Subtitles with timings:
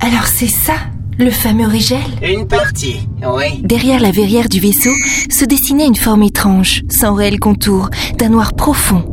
[0.00, 0.74] Alors c'est ça,
[1.18, 3.60] le fameux Rigel Une partie, oui.
[3.62, 4.92] Derrière la verrière du vaisseau
[5.30, 9.04] se dessinait une forme étrange, sans réel contour, d'un noir profond.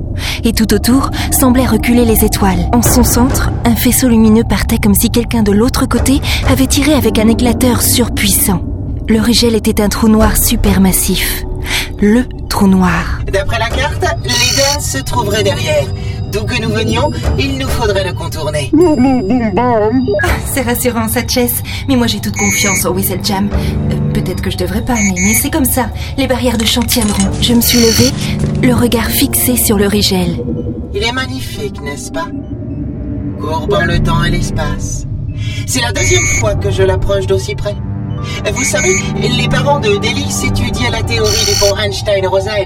[0.45, 2.69] Et tout autour semblaient reculer les étoiles.
[2.73, 6.93] En son centre, un faisceau lumineux partait comme si quelqu'un de l'autre côté avait tiré
[6.93, 8.63] avec un éclateur surpuissant.
[9.09, 11.43] Le Rigel était un trou noir supermassif.
[11.99, 13.19] Le trou noir.
[13.31, 15.85] D'après la carte, l'Eden se trouverait derrière.
[16.31, 17.09] D'où que nous venions,
[17.39, 18.71] il nous faudrait le contourner.
[19.57, 19.89] Ah,
[20.45, 21.63] c'est rassurant, Satches.
[21.87, 23.49] Mais moi j'ai toute confiance au Whistle Jam.
[23.53, 25.89] Euh, Peut-être que je devrais pas, mais, mais c'est comme ça.
[26.17, 27.31] Les barrières de champ tiendront.
[27.41, 28.11] Je me suis levée,
[28.63, 30.43] le regard fixé sur le Rigel.
[30.93, 32.25] Il est magnifique, n'est-ce pas?
[33.39, 35.05] Courbant le temps et l'espace.
[35.67, 37.75] C'est la deuxième fois que je l'approche d'aussi près.
[38.53, 38.95] Vous savez,
[39.37, 42.65] les parents de Délice étudiaient la théorie du pont Einstein-Rosen.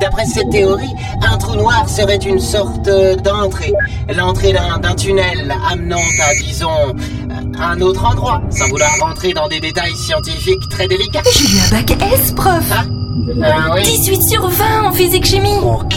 [0.00, 2.88] D'après cette théorie, un trou noir serait une sorte
[3.22, 3.72] d'entrée.
[4.14, 6.94] L'entrée d'un tunnel amenant à, disons,
[7.58, 11.22] un autre endroit, sans vouloir rentrer dans des détails scientifiques très délicats.
[11.32, 12.84] J'ai eu un bac S, prof Ah,
[13.44, 13.82] ah oui.
[13.82, 15.96] 18 sur 20 en physique-chimie Ok.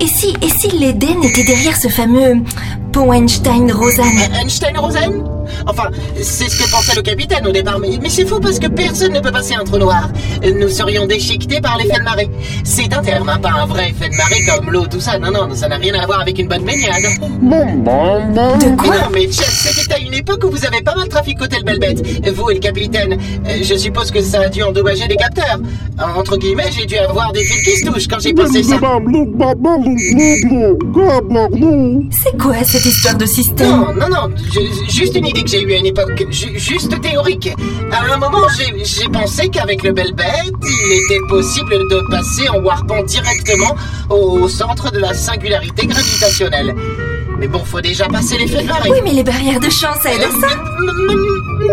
[0.00, 2.42] Et si, et si l'Éden était derrière ce fameux
[2.92, 5.24] pont Einstein-Rosanne Einstein-Rosen?
[5.66, 5.84] Enfin,
[6.22, 9.12] c'est ce que pensait le capitaine au départ, mais, mais c'est faux parce que personne
[9.12, 10.08] ne peut passer un trou noir.
[10.42, 12.28] Nous serions déchiquetés par l'effet de marée.
[12.64, 15.18] C'est un terme, hein, pas un vrai effet de marée comme l'eau, tout ça.
[15.18, 17.02] Non, non, ça n'a rien à voir avec une bonne baignade.
[18.58, 21.08] De Mais quoi non, mais Jeff, c'était à une époque où vous avez pas mal
[21.08, 22.02] traficoté le belle bête.
[22.34, 23.12] Vous et le capitaine.
[23.48, 25.58] Euh, Je suppose que ça a dû endommager les capteurs.
[26.16, 28.76] Entre guillemets, j'ai dû avoir des fils qui se touchent quand j'ai pensé ça.
[32.10, 35.62] C'est quoi cette histoire de système Non, non, non, ju- juste une idée que j'ai
[35.62, 37.48] eue à une époque, ju- juste théorique.
[37.92, 38.46] À un moment,
[38.84, 43.74] j'ai pensé qu'avec le belle bête, il était possible de passer en warpant directement
[44.10, 46.74] au centre de la singularité gravitationnelle.
[47.38, 48.90] Mais bon, faut déjà passer l'effet de marée.
[48.90, 50.54] Oui, mais les barrières de ça aide à ça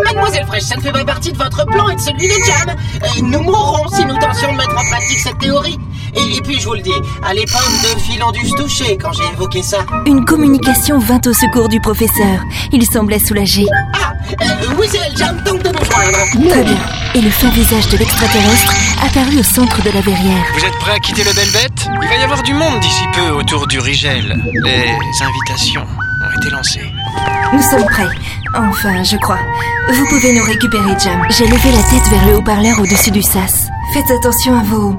[0.04, 2.76] Mademoiselle Fraîche, ça ne fait pas partie de votre plan et de celui de Jam.
[3.02, 5.78] Euh, nous mourrons si nous tentions de mettre en pratique cette théorie.
[6.16, 6.90] Et, et puis, je vous le dis,
[7.24, 7.62] à l'époque,
[8.26, 9.78] ont dû se toucher quand j'ai évoqué ça.
[10.06, 12.40] Une communication vint au secours du professeur.
[12.72, 13.66] Il semblait soulagé.
[13.94, 14.44] Ah, euh,
[14.78, 16.50] oui, c'est elle, Jam, tente de nous joindre.
[16.50, 16.78] Très bien.
[17.14, 20.44] Et le fin visage de l'extraterrestre apparut au centre de la verrière.
[20.54, 21.68] Vous êtes prêts à quitter le Belbet
[22.02, 24.42] Il va y avoir du monde d'ici peu autour du Rigel.
[24.64, 26.92] Les invitations ont été lancées.
[27.52, 28.08] Nous sommes prêts.
[28.56, 29.40] Enfin, je crois.
[29.92, 31.26] Vous pouvez nous récupérer, Jam.
[31.30, 33.68] J'ai levé la tête vers le haut-parleur au-dessus du sas.
[33.92, 34.96] Faites attention à vos...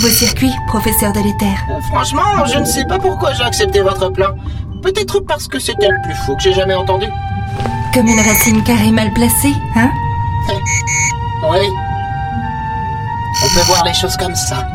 [0.00, 1.56] vos circuits, professeur de l'éther.
[1.70, 4.28] Euh, Franchement, je ne sais pas pourquoi j'ai accepté votre plan.
[4.82, 7.06] Peut-être parce que c'était le plus fou que j'ai jamais entendu.
[7.92, 9.90] Comme une racine carrée mal placée, hein?
[11.50, 11.66] Oui.
[13.44, 14.66] On peut voir les choses comme ça.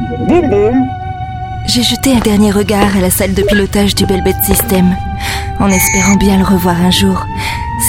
[1.67, 4.95] J'ai jeté un dernier regard à la salle de pilotage du Belbet System,
[5.59, 7.25] en espérant bien le revoir un jour.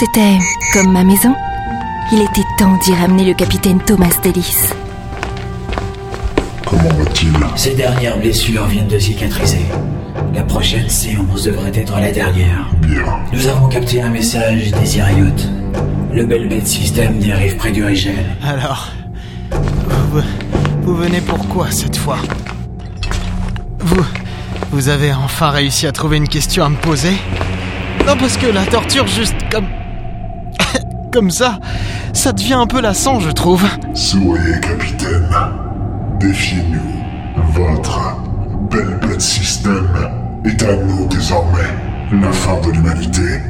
[0.01, 0.39] C'était
[0.73, 1.35] comme ma maison.
[2.13, 4.57] Il était temps d'y ramener le capitaine Thomas Delis.
[6.67, 9.67] Comment va-t-il Ces dernières blessures viennent de cicatriser.
[10.35, 12.71] La prochaine séance devrait être la dernière.
[12.81, 13.05] Bien.
[13.33, 15.49] Nous avons capté un message des Iriotes.
[16.13, 18.25] Le Belbet System dérive près du Rigel.
[18.43, 18.91] Alors,
[20.11, 20.23] vous,
[20.83, 22.19] vous venez pourquoi cette fois?
[23.81, 24.05] Vous,
[24.71, 27.17] vous avez enfin réussi à trouver une question à me poser?
[28.07, 29.67] Non, parce que la torture juste comme...
[31.13, 31.59] comme ça,
[32.13, 33.65] ça devient un peu lassant, je trouve.
[33.95, 35.29] Soyez capitaine.
[36.19, 37.05] Défiez-nous.
[37.53, 38.17] Votre
[38.71, 39.89] belle bête système
[40.45, 41.71] est à nous désormais.
[42.13, 43.41] La fin de l'humanité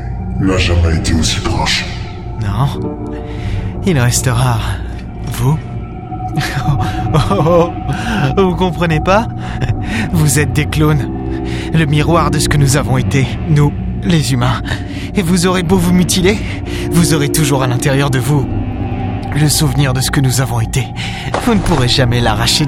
[0.40, 1.84] n'a jamais été aussi proche.
[2.40, 2.80] Non,
[3.86, 4.58] il restera
[5.32, 5.58] vous.
[7.16, 7.70] Oh, oh,
[8.36, 8.42] oh.
[8.42, 9.28] Vous comprenez pas?
[10.12, 11.08] Vous êtes des clones,
[11.72, 13.72] le miroir de ce que nous avons été, nous,
[14.02, 14.60] les humains.
[15.14, 16.36] Et vous aurez beau vous mutiler,
[16.90, 18.48] vous aurez toujours à l'intérieur de vous
[19.40, 20.86] le souvenir de ce que nous avons été.
[21.44, 22.66] Vous ne pourrez jamais l'arracher.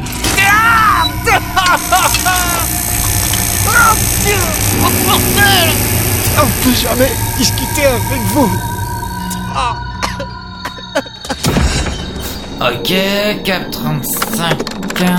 [6.38, 8.48] On peut jamais discuter avec vous.
[12.60, 12.92] Ok,
[13.44, 15.12] 4, 35, 15,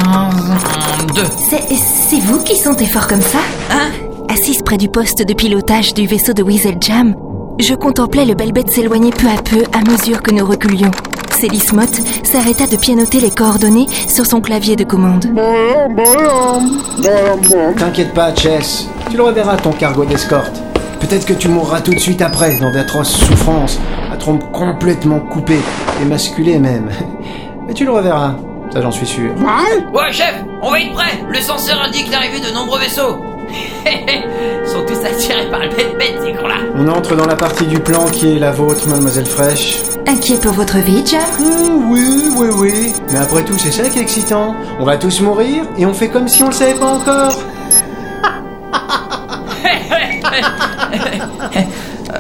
[1.16, 1.24] 2.
[1.50, 1.64] C'est,
[2.10, 3.40] c'est vous qui sentez fort comme ça
[3.72, 3.90] Hein?
[4.30, 7.16] Assise près du poste de pilotage du vaisseau de Weasel Jam,
[7.60, 10.92] je contemplais le Belbet s'éloigner peu à peu à mesure que nous reculions.
[11.38, 15.26] Célis Mott s'arrêta de pianoter les coordonnées sur son clavier de commande.
[17.78, 18.90] T'inquiète pas, Chess.
[19.12, 20.60] Tu le reverras, ton cargo d'escorte.
[21.00, 23.80] Peut-être que tu mourras tout de suite après, dans d'atroces souffrances,
[24.10, 25.62] la trompe complètement coupée,
[26.02, 26.90] émasculée même.
[27.68, 28.34] Mais tu le reverras,
[28.74, 29.32] ça j'en suis sûr.
[29.94, 33.18] Ouais, chef, on va être prêt Le censeur indique l'arrivée de nombreux vaisseaux.
[33.50, 36.56] Ils sont tous attirés par le bête-bête, ces gros-là.
[36.76, 39.78] On entre dans la partie du plan qui est la vôtre, mademoiselle Fraîche.
[40.08, 42.06] Inquiet pour votre vie, Jam Hmm, oui,
[42.38, 42.94] oui, oui.
[43.12, 44.56] Mais après tout, c'est ça qui est excitant.
[44.80, 47.34] On va tous mourir et on fait comme si on le savait pas encore.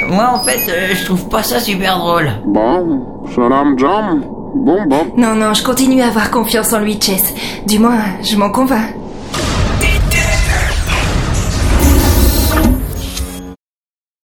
[0.09, 2.29] Moi, en fait, euh, je trouve pas ça super drôle.
[2.45, 4.23] Bon, salam jam.
[4.55, 5.07] Bon, bon.
[5.17, 7.33] Non, non, je continue à avoir confiance en lui, Chess.
[7.65, 8.93] Du moins, je m'en convainc.